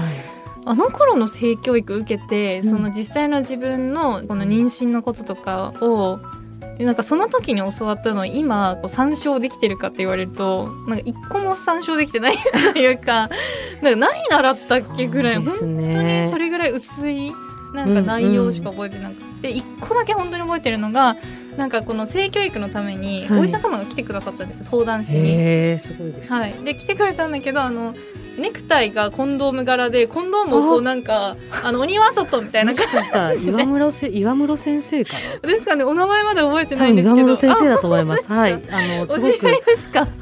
[0.65, 2.69] あの頃の性教育受けて、うん。
[2.69, 6.19] その実際の自分のこの妊娠のこととかを
[6.79, 12.37] なんかその時に教わったのを今こう参照できてるかって言われるとなんか一個も参照できてない
[12.73, 13.29] というか
[13.81, 17.31] なんか何習ったっけぐらい、そうです本ね当にそれぐらい薄い
[17.73, 21.15] なんか内容しか覚えてなくて一、個だけ本当に覚えてるのが
[21.57, 23.39] なんかこの性教育のためにはい。
[23.39, 25.29] お医者様が来てくださったんです、登壇しに。
[25.29, 26.39] へえすごいですね。
[26.39, 27.95] はい、で来てくれたんだけどあの
[28.37, 35.47] ネクタイがコンドーム柄でコンドームをこうなんかあの鬼は外みたいなもしかしたら岩室せ岩室先生かな？
[35.47, 37.27] ですかねお名前まで覚えて多ないん分ですけど。
[37.27, 38.27] 岩室先生だと思います。
[38.27, 39.47] はい、あのあ すごく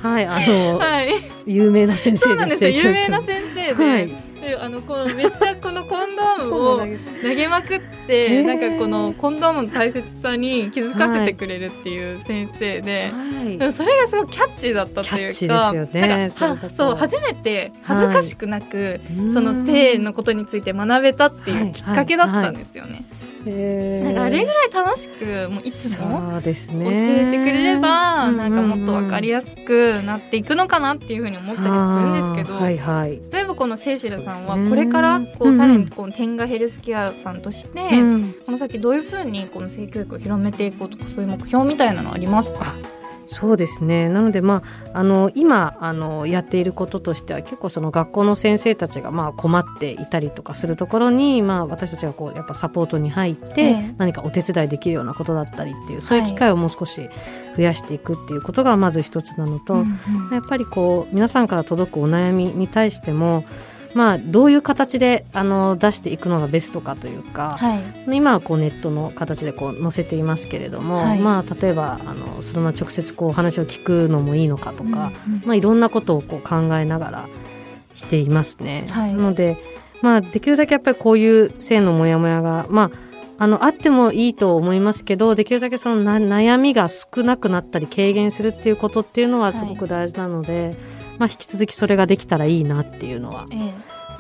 [0.08, 1.08] はいあの、はい。
[1.46, 4.08] 有名な先生そうなんです有名な先生で、はい。
[4.08, 4.16] で
[4.60, 8.46] あのこのめっちゃこのコンドームを投げまくって、へー。
[8.46, 13.12] なんかこのコンドームの大切さに気づかせてくれるっていう先生で。
[13.12, 13.74] はい。
[13.74, 19.34] それがすごいキャッチーだったというかなんかはそう初めて恥ずかしくなく、うん。
[19.34, 23.04] その性のことについて学べたっていうきっかけだったんですよね。
[23.18, 38.34] へーなんかあれぐらい楽しくもういつも教えてくれれば、うんなんかもっと分かりやすくなっていくのかなっていうふうに思ったりするんですけど、はいはい、例えばこのセイシルさんはこれからこうさらにこの天下ヘルスケアさんとして、うん。
[38.46, 42.74] この先どういうふうにこの性教育を広めていこうとかそういう目標みたいなのありますか？
[43.26, 44.10] そうですね。
[44.10, 53.96] なので、まあ、あの今あのやっていることとしては結構その学校の先生たちがまあ困っていたりとかするところに、まあ、私たちがこうやっぱサポートに入って、ええ。
[53.98, 57.10] 何かお手伝いできるようなことだったりっていうそういう機会をもう少し
[57.56, 59.86] 増やしていくっていうことがまず一つなのと、
[60.32, 63.46] やっぱりこう皆さんから届くお悩みに対しても
[63.94, 67.84] まあ、どういう形であの出していくのがベストかというか、はい。
[68.16, 71.20] 今はこうネットの形でこう載せていますけれども、はい。
[71.20, 77.30] まあ、例えばあのそのまま直接こうお話を聞くのもいいのかとか、うんうんまあ、いろんなことをこう考えながら
[77.94, 78.88] していますね。
[78.90, 79.14] はい。
[79.14, 79.58] なので、
[80.02, 82.92] まあ、できるだけやっぱりこういう性のモヤモヤが、まあ、
[83.38, 90.76] あのあってもいいと思いますけどできるだけそのな悩みが少なくなったり軽減するっていうことっていうのはすごく大事なので、
[91.18, 93.48] まあ、引き続きそれができたらいいなっていうのは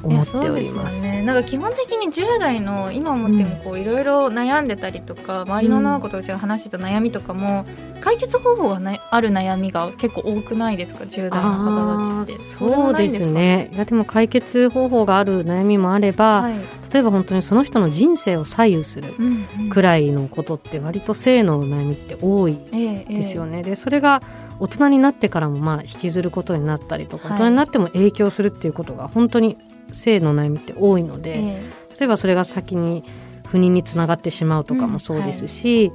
[0.03, 1.01] 思っております。
[1.01, 1.21] ね。
[1.21, 7.65] なんか基本的に10代の今思ってもこういろいろ悩んでたりとか、周りの女の子たちが話してた悩みとかも
[8.01, 12.41] 解決方法がないある悩みが結構多くないですか？10代の方たちって。
[12.41, 16.53] そうですねいやでも解決方法がある悩みもあれば、はい。
[16.93, 23.63] 例えば本当にその人の人生を左右するうんうんくらいのことって割と性の悩みって多いですよね。
[23.63, 24.21] でそれが
[24.59, 29.57] 大人になってからもまあ引きずることになったりとか、はい大人になっても影響するっていうことが本当に
[29.91, 31.63] 性の悩みって多いので、え
[31.99, 33.03] 例えばそれが先に
[33.47, 35.91] 不妊につながってしまうとかもそうですし、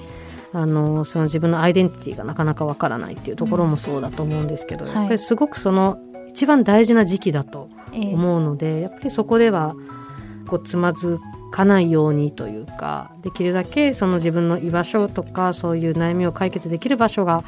[0.53, 4.95] あのその自分のアイデンティティがなかなかわからないっていうところもそうだと思うんですけど、はい。
[4.95, 5.99] やっぱりすごくその
[6.29, 8.11] 一番大事な時期だとええ。
[8.11, 9.75] え思うので、やっぱりそこでは
[10.47, 11.19] こうつまず
[11.51, 17.43] かないようにというかできるだけその自分の居場所とかそういう悩みを解決できる場所が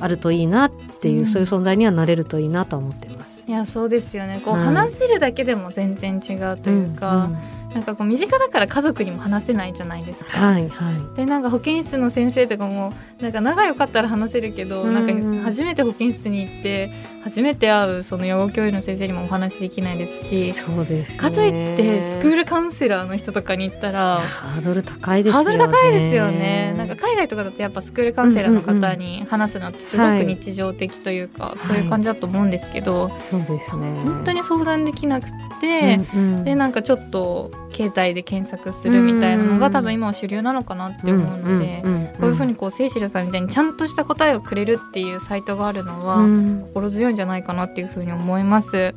[0.00, 1.26] あるといいなっていう、うん。
[1.26, 3.13] そういう存在にはなれるといいなとは思っています。
[3.46, 4.40] いやそうですよね。
[4.44, 7.38] こうはい話せるだけでも全然違うというか、んん
[7.74, 10.38] なんかこう身近だから家族にも話せないじゃないですか。
[10.38, 16.90] はいはいでなんか保健室の先生とかもなんか仲良かったら話せるけど、うんなんか初めて保健室に行って
[17.24, 24.18] 初めて会うその養護教諭の先生にもお話できないですし、そうですねかといってスクールカウンセラーの人とかに行ったら。
[24.18, 25.44] ハードル高いですよね。
[25.44, 34.02] ハードル高いですよねなんか海外とかだとやっぱスクールカウンセラーの方に話すのってすごく日常的というか、そういう感じだと思うんですけど、そうですね。
[34.04, 41.82] 本当に相談できなくて、うんうんでなんかちょっと携帯で検索するみたいなのが多分今は主流なのかなって思うので、
[42.20, 48.94] こういうふうにこうセイシルさんみたいにちゃんとした答えをくれるっていうサイトがあるのはうん心強いんじゃないかなっていうふうに思います。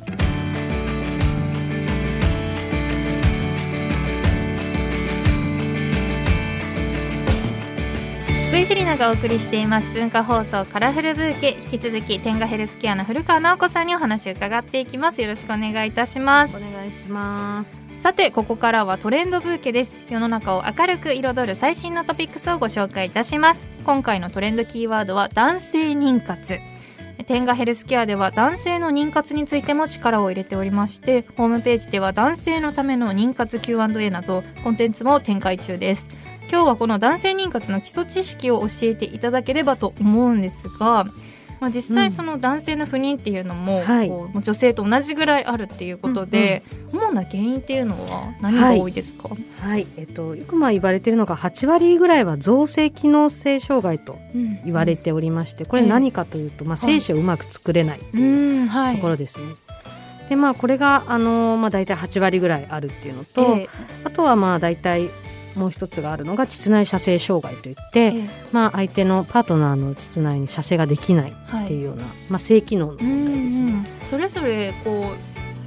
[8.48, 9.92] 福井セリナがお送りしています。
[9.92, 11.56] 文化放送カラフルブーケ。
[11.70, 15.22] 引き続き天下ヘルスケアの古川直子さんにお話を伺っていきます。
[15.22, 16.56] よろしくお願いいたします。
[16.56, 17.80] お願いします。
[18.00, 20.06] さてここからはトレンドブーケです。
[20.08, 23.60] 世の中を明るく彩る最新のトピックスをご紹介いたします。
[23.84, 26.58] 今回のトレンドキーワードは男性妊活
[27.26, 36.08] 天下ヘルスケアでは男性の妊活についても力を入れておりましてホームページでは男性のための妊活 Q&A などコンテンツも展開中です。
[36.50, 41.04] 今日はこの男性妊活の基礎知識を教えていただければと思うんですが、
[41.60, 44.08] まあ、実際その男性の不妊っていうのも、はい。
[44.08, 49.28] こう女性と同じぐらいあるっていうことで、主な原因っていうのは何が多いですか、
[49.60, 54.18] はい、えっと、よくまあ言われているのが8割ぐらいは造成機能性障害と
[54.64, 58.96] 言われておりましてこれ何かというと、まあ、精子をうまく作れないうんはい。
[58.96, 59.54] ところですね。
[60.28, 63.68] でまあこれがあの、まあ、大体8割ぐらいあるっていうのと、ええ。
[64.04, 65.08] あとはまあ大体
[65.58, 68.30] もう一つがあるのが膣内射精障害といって、ええ。
[68.52, 73.86] まあ、相手のパートナーの膣内に射精ができないはいっていうような、まあ、性機能の問題ですね。
[74.02, 75.12] それぞれこ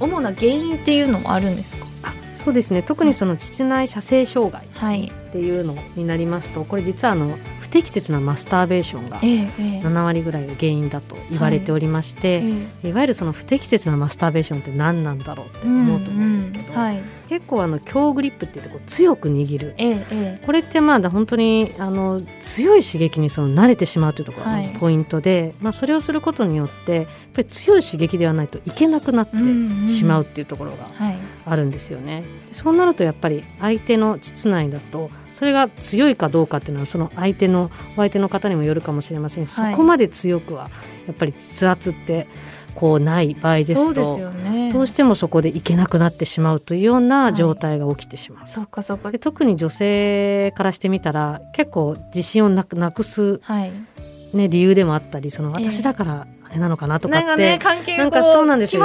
[0.00, 1.86] う主な原因っていうのはあるんですか？
[2.02, 2.82] あそうですね。
[2.82, 4.68] 特にその膣内射精障害っ
[5.32, 9.46] ていうのになりますとこれ実はあの不適切なマスターベーションがえええ
[9.78, 9.82] え。
[9.82, 12.42] 7割ぐらいが原因だと言われておりまして、
[12.84, 17.02] えい、わゆるその不適切なマスターベーションって何なんだろうって思うと思うんですけど、うんはい。
[17.30, 19.74] 結構あの強グリップって言ってこう強く握る。
[19.78, 24.76] えええこれってまあ本当にあの強い刺激にその慣れてしまうというところがまずはい。
[24.76, 31.16] ポイントで、まあ、それをすることによってやっぱり強い刺激ではないといけなくなってえしまうっていうところがはい。
[31.46, 32.22] あるんですよね。
[32.52, 39.46] そうなるとやっぱり相手の膣内だとそれが強いかどうかっていうのはその相手のお相手の方にもよるかもしれません。
[39.46, 40.70] し、はい、そこまで強くは
[41.06, 42.28] やっぱり筆圧って
[42.74, 48.42] こうない場合ですと、ね、どうしてもそこでいけなくなってしまうというような状態が起きてしまう。
[48.42, 49.10] はい、そっかそっか。
[49.10, 53.72] で特に女性からしてみたら結構自信をなくなくす、はい。
[54.34, 58.82] ね、理由でもあったりその私だからあれなのかなとかって、えー、なんかね関係がこうそうなんですよ。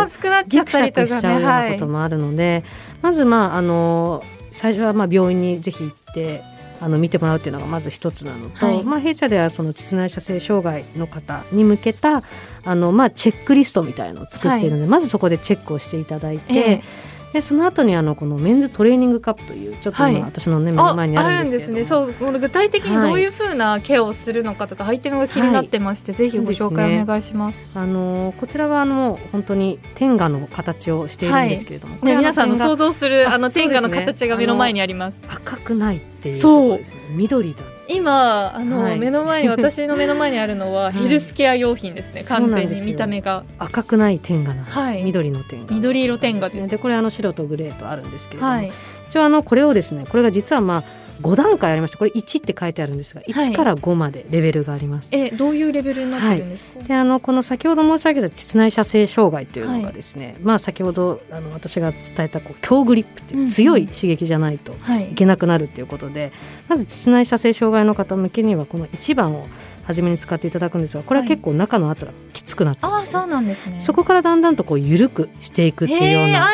[0.48, 2.64] ギクシャクしちゃうようなこともあるので、はい、
[3.02, 6.42] まずまああの最初はまあ病院にぜひ行って
[6.80, 12.24] あの見てもらうっていうのがまず一つなのと、はい、まあ、弊社ではその膣内射精障害の方に向けた
[12.64, 16.54] あの、まあ、チェックリストみたいのを作っているので、はい、まずそこでチェックをしていただいて。
[16.54, 21.86] えーでその後にあのこのメンズトレーニングカップというちょっと今私の、ね、目の前にあるんですけどね。
[21.86, 27.58] そうこの具体的にどういうふうなケアをするのかとか、はい、っていうのが気になってまして、はい、ぜひご紹介お願いします。
[27.58, 35.20] すね、あのこちらはあの本当に天下の形をしているんですけれども、はい、ね、皆さんの想像するあの天下の形が目の前にあります。
[35.28, 36.80] 赤くないっていうそう。
[37.12, 43.44] 緑だ今あの、はい、目の前に私の目の前にあるのはヘルスケア用品ですね、完全に見た目が。
[43.60, 46.68] 赤くない天下なんです、はい、緑の天下緑色天下ですね。
[46.68, 48.72] でこれあの白とグレーとあるんですけれども、はい、
[49.08, 50.84] 一応あのこれをですねこれが実はまあ
[51.22, 55.10] 5段階ありましてこれ1って書いてあるんですが1から5までレベルがあります。
[55.12, 64.74] はい、えどういうレベルになってるんですか、はい、であのこの先ほど申し上げた膣内射精障害というのがですね、はい、まあ、先ほどあの私が伝えたこう強グリップっていう強い刺激じゃないと
[65.12, 65.16] い。
[65.16, 66.32] けなくなるっていうことで、
[66.68, 69.48] まず膣内射精障害の方向けにはこの1番を
[69.84, 73.80] 初めに使っていただくんですがこれは結構中の圧がきつくなって、はい、あそうなんですね。
[73.80, 76.54] そこからだんだんとこう緩くしていくっていうような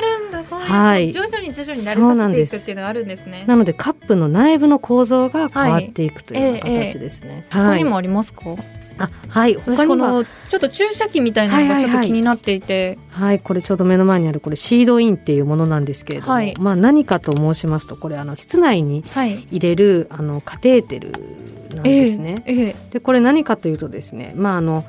[0.59, 3.45] はい、徐々に徐々に慣れさせていくっていうのがあるんですね。
[3.47, 8.43] なのでカップの内部の構造が変わっていくという形ですね、はい、他にもありますか、
[8.97, 9.55] あはい。
[9.55, 10.23] 他にも。
[10.23, 19.03] ちょっと注射器みたいなのがちょっと気になっていて、はい、はい、これちょうど目の前にあるこれシードインっていうものなんですけれども、はい、まあ何かと申しますとこれあの室内に
[19.51, 21.11] 入れる、あのカテーテル
[21.75, 22.35] なんですね。
[22.45, 24.85] えーえー、でこれ何かというとですね、まあ、あの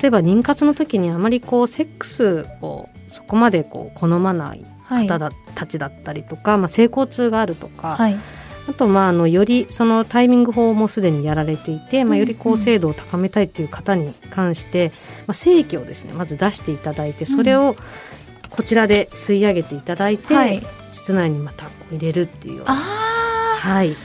[0.00, 8.16] 例えば妊活の時にあまりこうセックスをそこまでこう好まない方だ、たちだったりとか、まあ、性交痛があるとか、はい、
[8.68, 14.92] あとまああのよりそのタイミング法もすでにやられていて、まあ、よりこう精度を高めたいという方に関して、
[15.26, 17.76] まあ、精液をですねまず出していただいてそれを
[18.50, 20.60] こちらで吸い上げていただいて、はい、
[20.92, 23.96] 膣内にまた入れるっていうはい。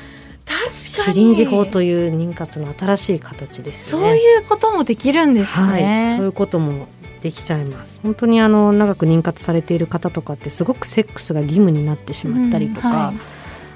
[0.69, 6.87] シリンジ法という妊活の新しい形です、ね、そういうこともできるんですね、はい、そういうことも
[7.23, 8.01] できちゃいます。
[8.03, 13.15] 本当にあの長く妊活されている方とかってすごくセックスが義務になってしまったりとか、うんはい、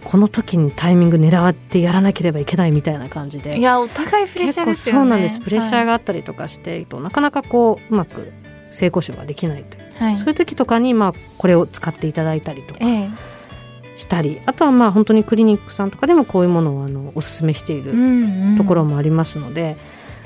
[0.04, 3.58] この時にタイミング狙ってやらなければいけないみたいな感じで。
[3.58, 5.00] いやお互いプレッシャーですよね。
[5.00, 5.40] そうなんです。
[5.40, 8.34] プレッシャーがあったりとかして、はい、なかなかこううまく
[8.70, 12.80] 性交渉ができないという、はい、そういう時とかにまあこれを使っていただいたりとか。
[12.82, 13.10] ええ。
[13.96, 17.96] したりあとはまあ本当にクリニックさんとかでもこういうものをあのおすすめしている
[18.56, 19.78] ところもありますので、うんうん、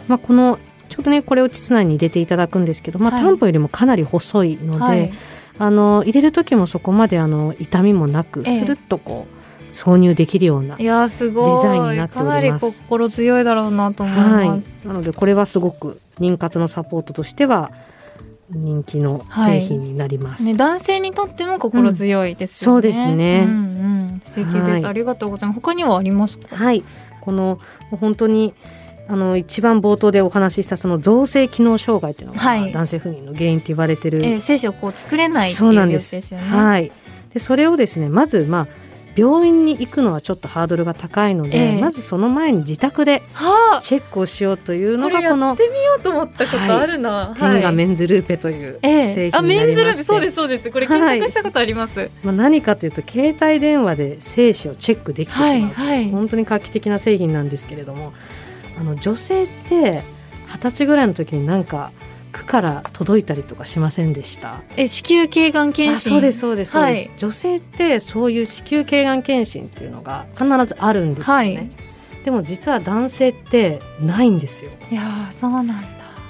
[0.08, 0.60] まあ、この
[0.92, 5.14] ちょうどねこれを膣内に入れていただくんですけど、まあ、担保よりもかなり細いので、はい、
[5.58, 12.20] あの入れる時もそこまであの痛みもなく、スルッとこう挿入できるようなデザインになっております。
[12.20, 17.72] かなり心強いだろうなと思います、はい、なのでこれはすごく妊活のサポートとしては
[18.50, 23.58] 人気の製品になります、はい、ね、男性にとっても心強いですよね、うん、そうですね、うんう
[24.18, 25.62] ん、素敵です、はい、ありがとうございます。
[25.62, 26.54] 他にはありますか？
[26.54, 26.84] はい。
[27.22, 27.60] この
[27.92, 28.54] 本当に
[29.12, 36.34] あの一番冒頭でお話ししたその造成機能障害っていうのが、はい、男性不妊の原因って言われてる、えー、精子をこう作れないっていうやつです。
[36.34, 36.48] よね。
[36.48, 36.92] はい。
[37.34, 38.68] でそれをですねまずまあ
[39.18, 43.22] 病院に行くのはちょっとハードルが高いので、えー、まずその前に自宅で
[43.82, 50.72] チェックをしようというのがこのやってみようと思ったことあるな、はい、テンガメンズルーペという製品になりまして、えー、あメンズルーペそうですそうです。
[50.72, 58.14] これ検索したことあります、はい、まあ、何かというと携帯電話で精子をチェックできてしまう、はいはい、本当に画期的な製品なんですけれども
[58.78, 60.04] あの女性って
[60.48, 61.92] 二十歳ぐらいの時になんか
[62.32, 64.62] 区から届いたりとかしませんでした？
[64.78, 66.12] え子宮頸がん検診。
[66.12, 71.30] そうですそうですそうです、はい、女性ってそういう子宮頸がん検診っていうのが必ずあるんです。
[71.30, 71.70] よね、はい、
[72.24, 75.74] でも実は男性ってないんですよいやそうなんだ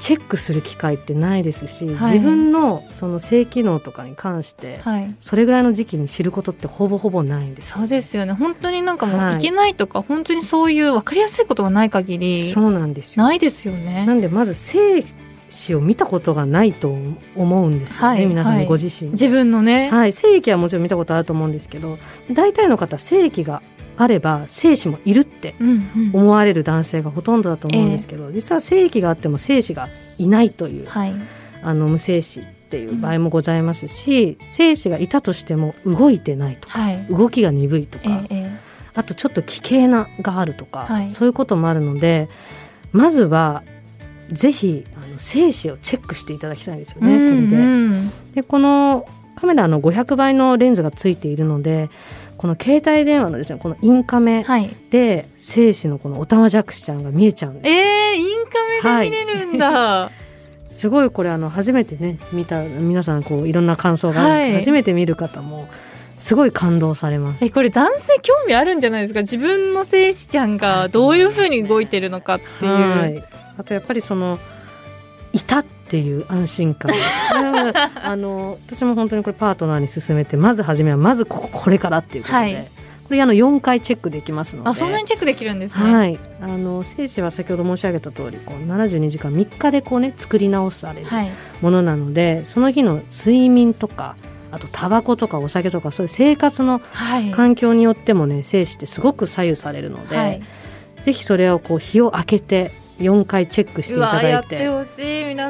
[0.02, 8.34] チェックする機会ってないですし、はい、自分のその性機能とかに関して、はい、それぐらいの時期に知ることってほぼほぼないんですそうですよね。
[8.34, 9.38] 本当になんかもうい。
[9.38, 13.24] けないとか、はい、本当にそういう分かりやすいことがない限りそうなんですよ。
[13.24, 14.06] ないですよね。
[14.08, 15.04] なんでまず性
[15.50, 16.96] 史を見たことがないと
[17.36, 21.98] 思うんですよね、はい、皆さんご自身、はい、自分のね、はい、精液はもちろん見たことあると思うんですけど
[22.32, 23.62] 大体の方精液が
[24.02, 25.54] あれば精子もいるって
[26.12, 31.14] 思われる男性がほとんどだと思うんですけど、うんうん、実は精液があっても精子がいないという、はい、
[31.62, 37.06] あの無精子っていう場合もございますし、精子がいたとしても動いてないとか、はい。
[37.10, 41.12] 動きが鈍いとか、えええあとちょっと奇形ながあるとか、はい。
[41.12, 42.28] そういうこともあるので
[42.92, 43.64] まずは
[44.34, 47.56] ぜひあの精子をチェックしていただきたいんですよえね、これで。
[47.56, 47.62] うん。
[47.62, 48.44] うんで。
[48.44, 51.90] このカメラの500倍のレンズがついているので
[52.42, 54.76] この携帯電話のですねこのインカメはい。
[54.90, 58.46] で精子のこのオタマジャクシちゃんが見えちゃうんですえー、イン
[58.82, 60.10] カメで見れるんだ、
[60.68, 64.60] すごいこれあの初めてね見た皆さんこういろんな感想があるんですけど、はい。
[64.62, 65.68] 初めて見る方も
[66.18, 67.46] すごい感動されます。
[67.46, 69.22] えこれ男性興味あるんじゃないですか？
[69.22, 73.24] 自分の精子ちゃんがどういうふうに動いてるのかっていう、はい、
[73.60, 74.40] あとやっぱりその
[75.34, 76.92] いたっていう安心感。
[77.96, 82.72] あの私も本当にこれパートナーに勧めてまず初めはまずこここれからっていうことで、はい。
[83.08, 84.70] これあの4回チェックできますので。
[84.70, 91.32] あそんなにチェックできるんですね、はい、あの精子は先ほど申し上げた通りこう72時間3日でこうね作り直されるはい。
[91.62, 94.16] ものなので、その日の睡眠とか
[94.50, 97.32] あとタバコとかお酒とかそういう生活のはい。
[97.32, 100.42] 環境によってもね精子ってすごく左右されるので、はい。
[101.04, 102.72] ぜひそれをこう日を明けて
[103.02, 104.68] 4回チェックしていうたわだいて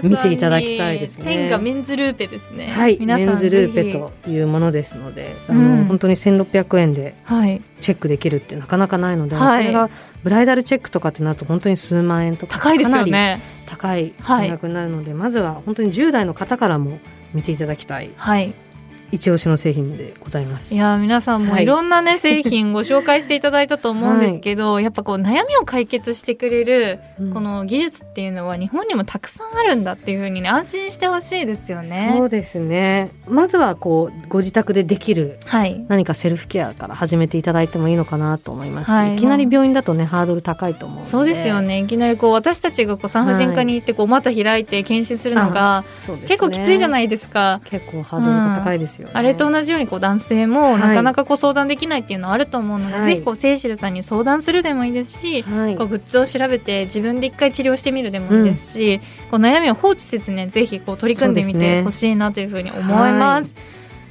[0.04, 1.26] 見ていただきたいですね。
[1.26, 2.68] 天下メンズルーペですね。
[2.68, 5.80] はいメンズルーペというものですので、あうん。
[5.82, 7.62] の本当に1600円ではい。
[7.82, 9.64] チェックできるってなかなかないので、はい。
[9.64, 9.90] これが
[10.24, 17.00] ブライダルチェックとかってなると本当に数万円とか高いですかなりよね高いはい金額になるので、まずは本当に10代の方からも
[17.34, 18.12] 見ていただきたい。
[18.16, 18.54] はい
[19.12, 20.74] 一押しの製品でございます。
[20.74, 21.64] いや皆さんもはい。
[21.64, 27.34] いろんなね、製品ご紹介していただいたと思うんですけど、やっぱこう悩みを解決してくれるうん。
[27.34, 32.16] この技術っていうのは日本にもたくさんあるんだっていうふうにね安心してほしいですよね。
[32.18, 33.12] そうですね。
[33.28, 35.86] まずはこうご自宅でできるはい。
[35.88, 39.16] 何かセルフケアから始めていただいてもいいのかなと思いますし、はい。
[39.16, 41.80] い、きなり病院だとねハードル高いと思うそうですよね。
[41.80, 45.84] いきなりこう私たちがこう産婦人科に行ってこう股開いて検診するのが
[46.28, 47.62] 結構きついじゃないですか。
[47.66, 50.80] 結構ハードルが高いですよね、あれと同じようにこう男性もはい。
[50.80, 53.06] なかなかこう相談できないっていうのはあると思うので、はい。
[53.06, 55.76] ぜひこうセイシルさんに相談するでもいいですし、はい。
[55.76, 59.00] こうグッズを調べて自分で一回治療してみるでもいいですし、
[59.30, 63.54] こう悩みを放置せずねぜひこう取り組んでみてほしいなというふうに思います。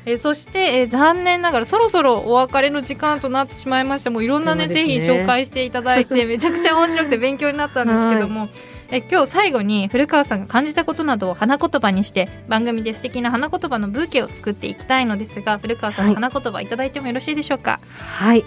[0.06, 4.10] えーそして、えー残念ながらそろそろお別れの時間となってしまいました。
[4.10, 8.48] もういろんなねね品紹介していただいてめちゃくちゃ面白くて勉強になったんですけども、
[8.92, 18.44] え今日最後に古川さんが感じたことなどを花言葉にして番組で素敵な花言葉のブーケを作っていきたいのですが古川さんの花言葉いただいてもよろしいでしょうか、はい。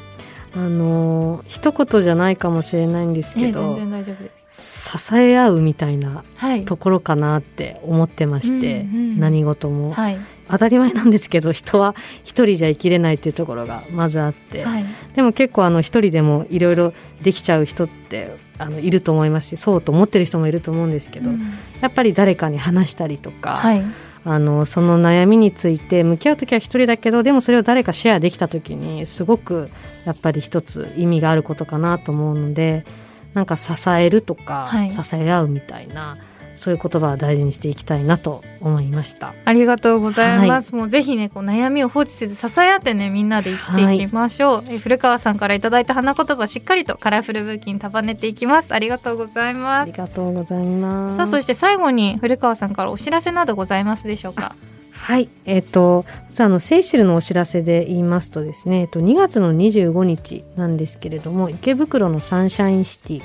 [0.55, 4.97] あのー一言じゃないかもしれないんですえーけど、全然大丈夫です。
[4.99, 6.65] 支え合うみたいなはい。
[6.65, 10.17] ところかなって思ってまして、うんうん何事も、はい。
[10.49, 14.85] 当たり前なんですけど人は一人じゃ生きれないっていうところがまずあって、はい。
[15.15, 21.41] でも結構あの一人でもいろいろできちゃう人ってあのいると思いますしそうと思ってる人もいると思うんですけど、うん。
[21.81, 23.83] やっぱり誰かに話したりとか、はい。
[24.25, 29.69] あのその悩みについて向き合う時は一人だけどでもそれを誰かシェアできた時にすごく
[30.05, 32.85] やっぱり一つ意味があることかなと思うので
[33.33, 34.91] なんか支えるとか、はい。
[34.91, 36.17] 支え合うみたいな
[36.55, 39.33] そういう言葉は大事にしていきたいなと思いました。
[39.45, 40.75] ありがとうございます。
[40.75, 44.63] もうぜひね、こう悩みを放置せず支え合ってね、みんなで生きていきましょう。
[44.69, 48.73] え古川さんからいただいた花言葉、しっかりとカラフルブーケに束ねていきます。
[48.73, 49.91] ありがとうございあます。
[49.91, 51.17] りがとうございます。
[51.17, 54.55] さあ、そして最後に古川さんからお知らせなどございますでしょうか？
[54.91, 63.21] はい、えっ、と、じゃあ、あの、セイシルのお知らせで言いますとですね、えっと、2月の25日なんですけれども、池袋のサンシャインシティ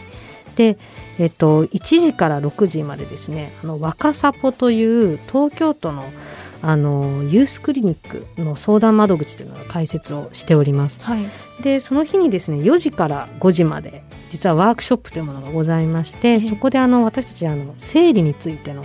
[0.56, 0.76] で、
[1.18, 6.04] えっと、1時から6時までですね、あの、若サポという東京都の、
[6.62, 11.00] あの、ユースクリニックの相談窓口というのが開設をしております。
[11.02, 11.26] はい。
[11.62, 18.84] で、その日にですね、4時から5時まで、実はワークショップというものがございまして、えそこであの、私たち、あの、生理についての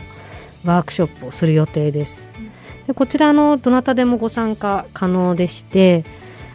[0.66, 2.30] ワークショップをする予定です。
[2.88, 6.04] でこちらのどなたでもご参加可能でして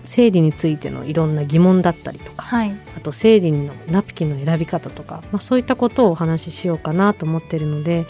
[0.08, 2.74] 生理についてのいろんな疑問だったりとかはい。
[2.96, 8.06] あと生理のナプキンの選び方とか、まあ、そういったことをお話ししようかなと思っているので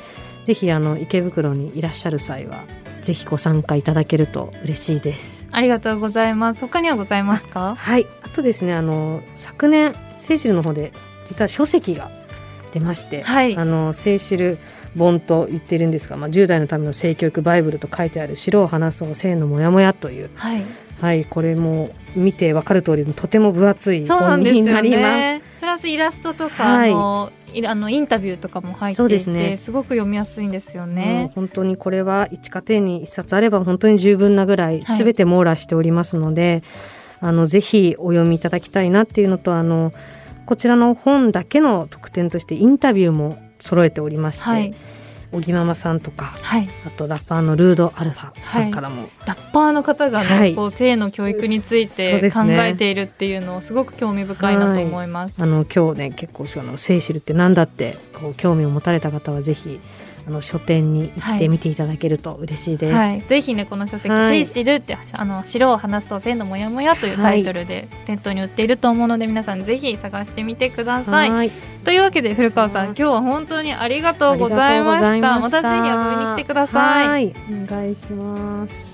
[0.46, 2.64] ぜひあの池袋にいらっしゃる際は
[3.03, 5.46] ぜひご参加いただけると嬉しいです。
[5.51, 6.61] ありがとうございます。
[6.61, 7.74] 他にはございますか？
[7.76, 10.92] はい、あとですねあの昨年セイシルの方で
[11.26, 12.11] 実は書籍が
[12.72, 14.59] 出まして、はいあのセイシル
[14.96, 20.62] 本と言っているんですが、まあ、10代のための性教育バイブルと書いてある「白を話そう性のモヤモヤ」という、はい。
[21.01, 25.01] はい、これも見てわかる通りとても分厚い本になります。
[25.01, 25.42] ね。
[25.61, 26.92] プラスイラストとか、はい
[27.66, 31.30] あの、インタビューとかも入っていて、すねすごく読みやすいんですよね。
[31.34, 36.62] 本当にこれは一家庭に一冊あれば本当に十分なぐらいはいすべて網羅しておりますので、
[37.20, 39.92] あのぜひお読みいただきたいなっていうのとあの
[40.46, 44.74] こちらの本だけの特典としてインタビューも揃えておりまして、はい。
[45.30, 46.68] 小木ママさんとかはい。
[46.86, 50.54] あとラッパーのルードアルファさんからも、ラッパーの方がね、はい。
[50.54, 55.34] こう性の教育について考えているっていうのをすごく興味深いなと思います。
[55.38, 59.80] あの今日ね結構そのセイシルってなんだってこう興味を持たれた方はぜひ
[60.28, 62.94] あの書店に行ってみていただけると嬉しいです。
[62.94, 71.30] はい、ぜひねこの書籍「はいセイシル」ってあの白を話すと性のモヤモヤというタイトルで店頭に売っていると思うので皆さんぜひ探してみてください。
[71.30, 71.50] はい
[71.84, 75.38] というわけで古川さん今日は本当にありがとうございました。
[75.38, 77.08] またぜひ遊びに来てください。
[77.08, 78.88] はいお願いします。